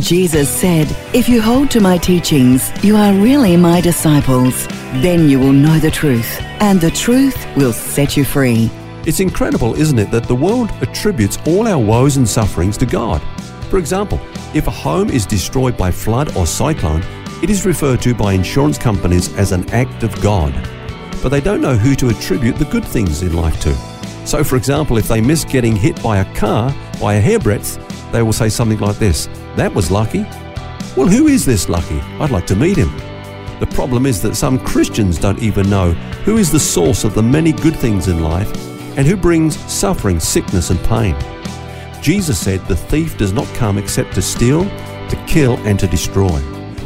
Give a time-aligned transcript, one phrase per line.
[0.00, 4.66] Jesus said, If you hold to my teachings, you are really my disciples.
[5.02, 8.70] Then you will know the truth, and the truth will set you free.
[9.06, 13.22] It's incredible, isn't it, that the world attributes all our woes and sufferings to God.
[13.70, 14.20] For example,
[14.52, 17.02] if a home is destroyed by flood or cyclone,
[17.42, 20.52] it is referred to by insurance companies as an act of God.
[21.22, 23.74] But they don't know who to attribute the good things in life to.
[24.26, 27.78] So, for example, if they miss getting hit by a car by a hairbreadth,
[28.12, 30.22] they will say something like this That was lucky.
[30.96, 32.00] Well, who is this lucky?
[32.20, 32.90] I'd like to meet him.
[33.60, 35.92] The problem is that some Christians don't even know
[36.24, 38.50] who is the source of the many good things in life
[38.96, 41.14] and who brings suffering, sickness, and pain.
[42.02, 46.36] Jesus said, The thief does not come except to steal, to kill, and to destroy.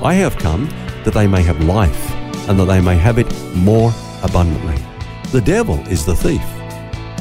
[0.03, 0.67] I have come
[1.05, 2.13] that they may have life
[2.49, 4.77] and that they may have it more abundantly.
[5.33, 6.43] The devil is the thief.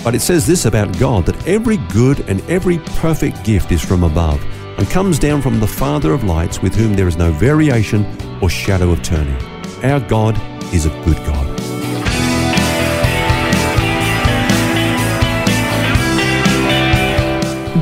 [0.04, 4.04] But it says this about God that every good and every perfect gift is from
[4.04, 4.44] above
[4.78, 8.06] and comes down from the Father of lights with whom there is no variation
[8.42, 9.36] or shadow of turning.
[9.84, 10.36] Our God
[10.74, 11.58] is a good God.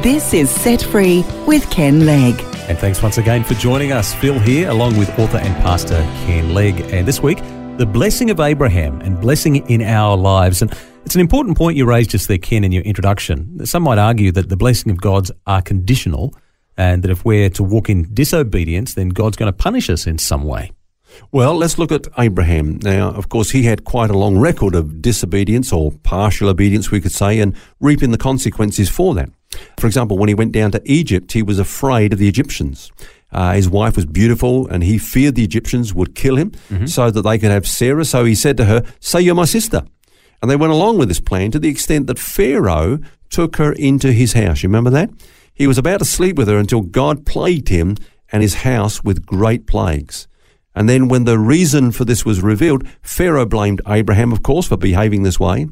[0.03, 2.39] This is Set Free with Ken Legg.
[2.69, 4.13] And thanks once again for joining us.
[4.13, 6.79] Phil here, along with author and pastor Ken Legg.
[6.91, 7.39] And this week,
[7.77, 10.61] the blessing of Abraham and blessing in our lives.
[10.61, 10.71] And
[11.05, 13.65] it's an important point you raised just there, Ken, in your introduction.
[13.65, 16.35] Some might argue that the blessing of God's are conditional
[16.77, 20.17] and that if we're to walk in disobedience, then God's going to punish us in
[20.17, 20.71] some way.
[21.31, 22.79] Well, let's look at Abraham.
[22.83, 27.01] Now, of course, he had quite a long record of disobedience or partial obedience, we
[27.01, 29.29] could say, and reaping the consequences for that.
[29.79, 32.91] For example, when he went down to Egypt, he was afraid of the Egyptians.
[33.31, 36.85] Uh, his wife was beautiful, and he feared the Egyptians would kill him mm-hmm.
[36.85, 38.05] so that they could have Sarah.
[38.05, 39.83] So he said to her, Say you're my sister.
[40.41, 42.99] And they went along with this plan to the extent that Pharaoh
[43.29, 44.61] took her into his house.
[44.61, 45.09] You remember that?
[45.55, 47.95] He was about to sleep with her until God plagued him
[48.31, 50.27] and his house with great plagues.
[50.75, 54.75] And then, when the reason for this was revealed, Pharaoh blamed Abraham, of course, for
[54.75, 55.67] behaving this way.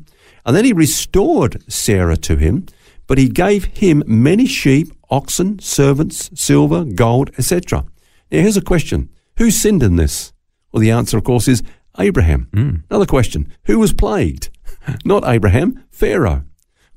[0.45, 2.65] And then he restored Sarah to him,
[3.05, 7.85] but he gave him many sheep, oxen, servants, silver, gold, etc.
[8.31, 10.31] Now, here's a question Who sinned in this?
[10.71, 11.63] Well, the answer, of course, is
[11.99, 12.47] Abraham.
[12.53, 12.83] Mm.
[12.89, 14.49] Another question Who was plagued?
[15.05, 16.45] Not Abraham, Pharaoh.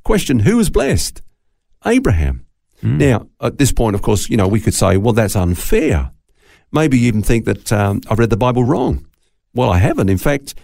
[0.05, 1.23] Question Who was blessed?
[1.85, 2.46] Abraham.
[2.83, 2.99] Mm.
[2.99, 6.11] Now, at this point, of course, you know, we could say, well, that's unfair.
[6.73, 9.07] Maybe you even think that um, I've read the Bible wrong.
[9.55, 10.09] Well, I haven't.
[10.09, 10.55] In fact,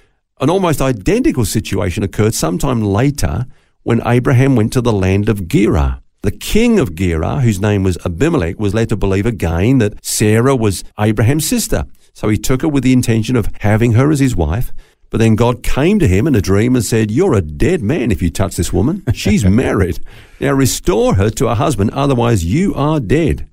[0.41, 3.47] an almost identical situation occurred sometime later
[3.85, 6.01] when Abraham went to the land of Gerar.
[6.23, 10.55] The king of Gerar, whose name was Abimelech, was led to believe again that Sarah
[10.55, 11.85] was Abraham's sister.
[12.13, 14.73] So he took her with the intention of having her as his wife.
[15.11, 18.11] But then God came to him in a dream and said, You're a dead man
[18.11, 19.03] if you touch this woman.
[19.13, 20.01] She's married.
[20.41, 23.49] Now restore her to her husband, otherwise you are dead.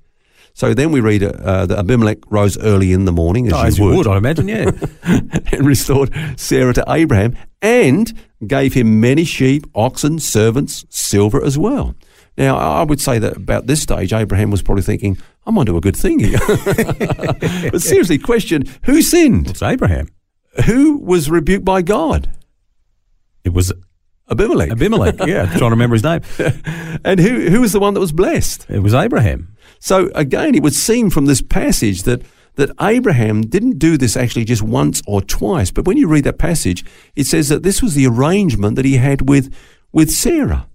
[0.54, 3.66] So then we read uh, that Abimelech rose early in the morning, as, oh, you,
[3.66, 4.70] as would, you would, I imagine, yeah,
[5.04, 8.12] and restored Sarah to Abraham and
[8.46, 11.94] gave him many sheep, oxen, servants, silver as well.
[12.38, 15.80] Now, I would say that about this stage, Abraham was probably thinking, I'm onto a
[15.80, 16.38] good thing here.
[17.70, 19.50] but seriously, question who sinned?
[19.50, 20.08] It's Abraham
[20.66, 22.30] who was rebuked by God?
[23.44, 23.72] It was
[24.30, 24.70] Abimelech.
[24.70, 26.20] Abimelech, yeah, trying to remember his name.
[27.04, 28.66] and who who was the one that was blessed?
[28.68, 29.56] It was Abraham.
[29.78, 32.22] So again, it would seem from this passage that
[32.56, 36.38] that Abraham didn't do this actually just once or twice, but when you read that
[36.38, 36.84] passage,
[37.16, 39.52] it says that this was the arrangement that he had with
[39.92, 40.68] with Sarah.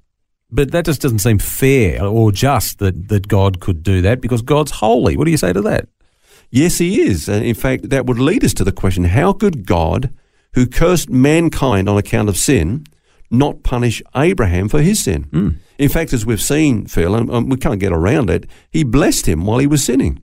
[0.51, 4.41] But that just doesn't seem fair or just that, that God could do that because
[4.41, 5.17] God's holy.
[5.17, 5.87] What do you say to that?
[6.51, 7.27] Yes, he is.
[7.27, 10.13] And in fact, that would lead us to the question how could God,
[10.53, 12.85] who cursed mankind on account of sin,
[13.31, 15.25] not punish Abraham for his sin?
[15.25, 15.57] Mm.
[15.77, 19.45] In fact, as we've seen, Phil, and we can't get around it, he blessed him
[19.45, 20.21] while he was sinning.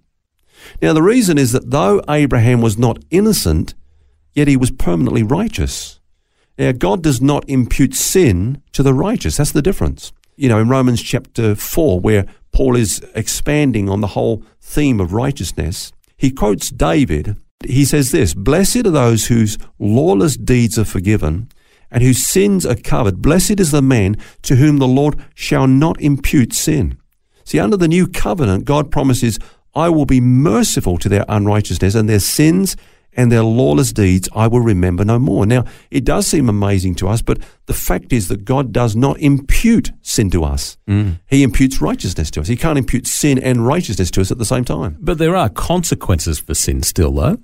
[0.80, 3.74] Now, the reason is that though Abraham was not innocent,
[4.32, 6.00] yet he was permanently righteous.
[6.58, 9.36] Now, God does not impute sin to the righteous.
[9.36, 10.12] That's the difference.
[10.36, 15.12] You know, in Romans chapter 4, where Paul is expanding on the whole theme of
[15.12, 17.36] righteousness, he quotes David.
[17.64, 21.48] He says this Blessed are those whose lawless deeds are forgiven
[21.90, 23.22] and whose sins are covered.
[23.22, 26.96] Blessed is the man to whom the Lord shall not impute sin.
[27.44, 29.38] See, under the new covenant, God promises
[29.74, 32.76] I will be merciful to their unrighteousness and their sins
[33.14, 35.46] and their lawless deeds I will remember no more.
[35.46, 39.18] Now, it does seem amazing to us, but the fact is that God does not
[39.18, 40.78] impute sin to us.
[40.88, 41.20] Mm.
[41.26, 42.48] He imputes righteousness to us.
[42.48, 44.96] He can't impute sin and righteousness to us at the same time.
[45.00, 47.38] But there are consequences for sin still, though.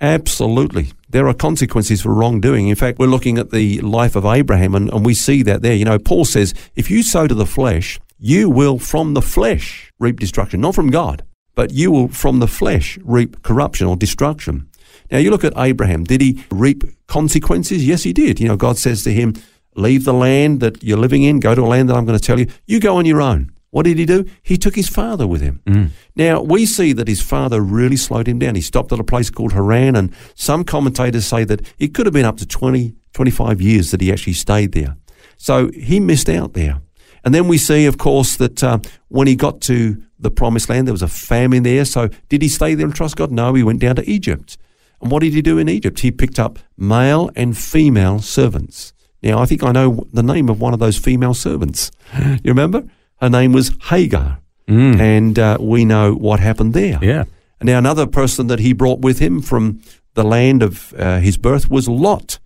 [0.00, 0.92] Absolutely.
[1.08, 2.68] There are consequences for wrongdoing.
[2.68, 5.74] In fact, we're looking at the life of Abraham and, and we see that there.
[5.74, 9.92] You know, Paul says, if you sow to the flesh, you will from the flesh
[9.98, 11.24] reap destruction, not from God,
[11.54, 14.68] but you will from the flesh reap corruption or destruction.
[15.12, 16.04] Now, you look at Abraham.
[16.04, 17.86] Did he reap consequences?
[17.86, 18.40] Yes, he did.
[18.40, 19.34] You know, God says to him,
[19.74, 22.24] Leave the land that you're living in, go to a land that I'm going to
[22.24, 22.46] tell you.
[22.66, 23.52] You go on your own.
[23.70, 24.26] What did he do?
[24.42, 25.62] He took his father with him.
[25.64, 25.90] Mm.
[26.14, 28.54] Now, we see that his father really slowed him down.
[28.54, 32.12] He stopped at a place called Haran, and some commentators say that it could have
[32.12, 34.96] been up to 20, 25 years that he actually stayed there.
[35.38, 36.82] So he missed out there.
[37.24, 38.78] And then we see, of course, that uh,
[39.08, 41.86] when he got to the promised land, there was a famine there.
[41.86, 43.30] So did he stay there and trust God?
[43.32, 44.58] No, he went down to Egypt.
[45.02, 46.00] And what did he do in Egypt?
[46.00, 48.92] He picked up male and female servants.
[49.22, 51.90] Now, I think I know the name of one of those female servants.
[52.18, 52.84] you remember?
[53.20, 54.40] Her name was Hagar.
[54.68, 55.00] Mm.
[55.00, 56.98] And uh, we know what happened there.
[57.02, 57.24] Yeah.
[57.60, 59.80] Now, another person that he brought with him from
[60.14, 62.38] the land of uh, his birth was Lot,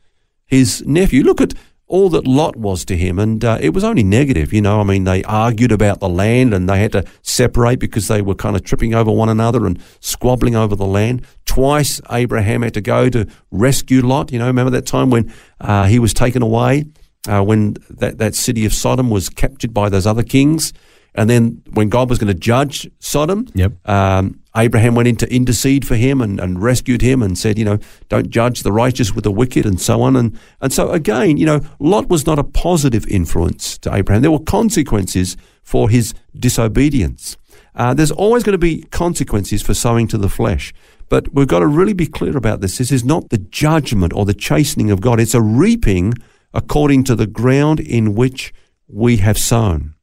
[0.47, 1.23] his nephew.
[1.23, 1.55] Look at
[1.89, 4.53] all that Lot was to him, and uh, it was only negative.
[4.53, 8.09] You know, I mean, they argued about the land, and they had to separate because
[8.09, 11.25] they were kind of tripping over one another and squabbling over the land.
[11.45, 14.33] Twice, Abraham had to go to rescue Lot.
[14.33, 16.87] You know, remember that time when uh, he was taken away,
[17.29, 20.73] uh, when that that city of Sodom was captured by those other kings,
[21.17, 23.73] and then when God was going to judge Sodom, yep.
[23.89, 27.65] Um, Abraham went in to intercede for him and, and rescued him and said, you
[27.65, 27.79] know,
[28.09, 30.17] don't judge the righteous with the wicked and so on.
[30.17, 34.23] And, and so again, you know, Lot was not a positive influence to Abraham.
[34.23, 37.37] There were consequences for his disobedience.
[37.75, 40.73] Uh, there's always going to be consequences for sowing to the flesh.
[41.09, 42.79] But we've got to really be clear about this.
[42.79, 45.21] This is not the judgment or the chastening of God.
[45.21, 46.15] It's a reaping
[46.55, 48.55] according to the ground in which
[48.89, 49.96] we have sown.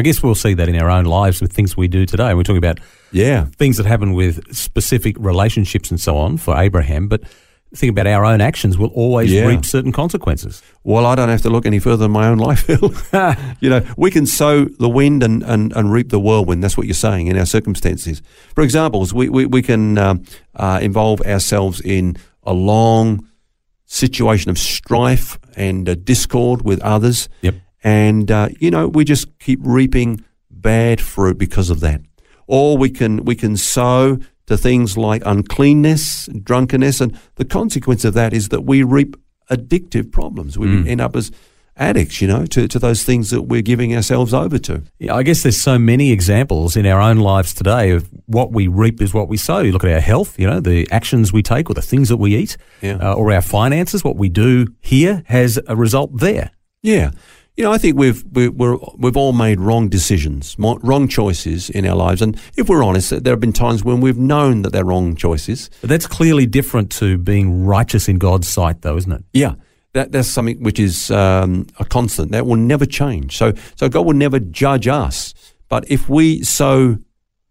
[0.00, 2.32] I guess we'll see that in our own lives with things we do today.
[2.32, 2.80] We're talking about
[3.12, 7.22] yeah things that happen with specific relationships and so on for Abraham, but
[7.74, 9.44] think about our own actions will always yeah.
[9.44, 10.62] reap certain consequences.
[10.84, 12.94] Well, I don't have to look any further than my own life, Phil.
[13.60, 16.64] you know, we can sow the wind and, and, and reap the whirlwind.
[16.64, 18.22] That's what you're saying in our circumstances.
[18.54, 20.24] For examples, we, we, we can um,
[20.56, 23.28] uh, involve ourselves in a long
[23.84, 27.28] situation of strife and uh, discord with others.
[27.42, 27.56] Yep.
[27.82, 32.00] And, uh, you know, we just keep reaping bad fruit because of that.
[32.46, 38.14] Or we can, we can sow to things like uncleanness, drunkenness, and the consequence of
[38.14, 39.16] that is that we reap
[39.50, 40.58] addictive problems.
[40.58, 40.88] We mm.
[40.88, 41.30] end up as
[41.76, 44.82] addicts, you know, to, to those things that we're giving ourselves over to.
[44.98, 48.68] Yeah, I guess there's so many examples in our own lives today of what we
[48.68, 49.60] reap is what we sow.
[49.60, 52.18] You look at our health, you know, the actions we take or the things that
[52.18, 52.98] we eat, yeah.
[53.00, 56.50] uh, or our finances, what we do here has a result there.
[56.82, 57.12] Yeah.
[57.56, 61.84] You know, I think we've we, we're, we've all made wrong decisions, wrong choices in
[61.84, 64.84] our lives, and if we're honest, there have been times when we've known that they're
[64.84, 65.68] wrong choices.
[65.80, 69.24] But that's clearly different to being righteous in God's sight, though, isn't it?
[69.32, 69.56] Yeah,
[69.92, 73.36] that that's something which is um, a constant that will never change.
[73.36, 75.34] So so God will never judge us,
[75.68, 76.98] but if we sow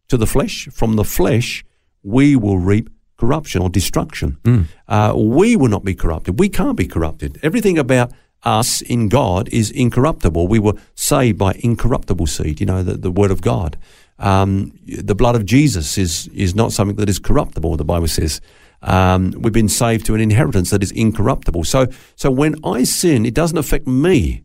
[0.08, 1.64] to the flesh from the flesh,
[2.04, 4.38] we will reap corruption or destruction.
[4.44, 4.66] Mm.
[4.88, 6.40] Uh, we will not be corrupted.
[6.40, 7.38] We can't be corrupted.
[7.44, 8.12] Everything about
[8.44, 10.48] us in God is incorruptible.
[10.48, 13.78] We were saved by incorruptible seed, you know, the, the word of God.
[14.18, 18.42] Um, the blood of Jesus is, is not something that is corruptible, the Bible says.
[18.82, 21.64] Um, we've been saved to an inheritance that is incorruptible.
[21.66, 24.44] So, so when I sin, it doesn't affect me,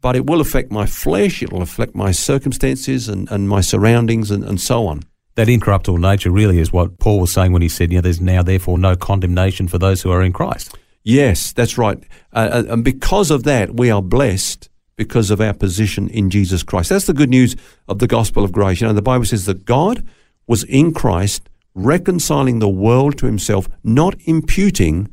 [0.00, 4.30] but it will affect my flesh, it will affect my circumstances and, and my surroundings
[4.30, 5.02] and, and so on.
[5.36, 8.20] That incorruptible nature really is what Paul was saying when he said, you know, there's
[8.20, 10.76] now therefore no condemnation for those who are in Christ.
[11.02, 12.02] Yes, that's right.
[12.32, 16.62] Uh, uh, and because of that, we are blessed because of our position in Jesus
[16.62, 16.90] Christ.
[16.90, 17.56] That's the good news
[17.88, 18.80] of the gospel of grace.
[18.80, 20.06] You know, the Bible says that God
[20.46, 25.08] was in Christ reconciling the world to himself, not imputing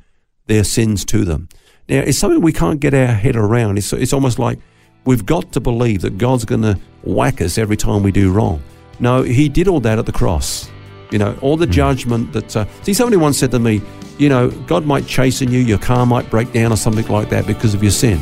[0.47, 1.47] their sins to them.
[1.87, 3.77] Now, it's something we can't get our head around.
[3.77, 4.59] It's, it's almost like
[5.05, 8.61] we've got to believe that God's going to whack us every time we do wrong.
[8.99, 10.69] No, He did all that at the cross.
[11.11, 11.71] You know, all the mm.
[11.71, 12.55] judgment that.
[12.55, 13.81] Uh, see, somebody once said to me,
[14.17, 17.45] you know, God might chasten you, your car might break down or something like that
[17.45, 18.19] because of your sin.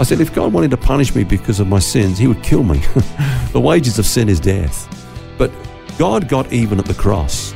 [0.00, 2.62] I said, if God wanted to punish me because of my sins, He would kill
[2.62, 2.78] me.
[3.52, 4.86] the wages of sin is death.
[5.38, 5.50] But
[5.98, 7.54] God got even at the cross.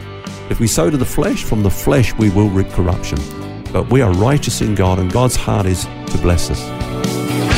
[0.50, 3.18] If we sow to the flesh, from the flesh we will reap corruption.
[3.72, 7.51] But we are righteous in God, and God's heart is to bless us.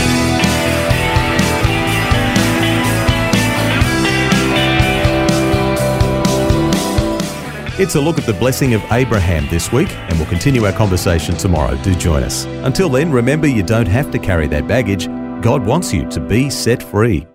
[7.76, 11.36] It's a look at the blessing of Abraham this week, and we'll continue our conversation
[11.36, 11.76] tomorrow.
[11.82, 12.44] Do join us.
[12.62, 15.08] Until then, remember you don't have to carry that baggage.
[15.42, 17.26] God wants you to be set free.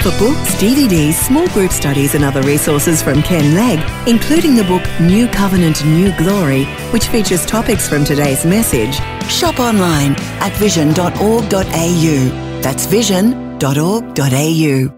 [0.00, 4.82] For books, DVDs, small group studies, and other resources from Ken Legg, including the book
[5.02, 8.94] New Covenant, New Glory, which features topics from today's message,
[9.28, 12.60] shop online at vision.org.au.
[12.62, 14.97] That's vision.org.au.